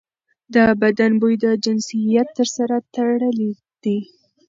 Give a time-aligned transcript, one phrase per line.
[0.53, 3.51] د بدن بوی د جنسیت سره تړلی
[3.83, 3.99] دی.